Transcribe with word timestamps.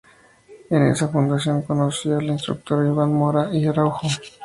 En 0.71 0.81
esa 0.87 1.09
fundación, 1.09 1.61
conoció 1.61 2.17
al 2.17 2.25
instructor 2.25 2.91
Juan 2.95 3.13
Mora 3.13 3.53
y 3.55 3.67
Araujo. 3.67 4.07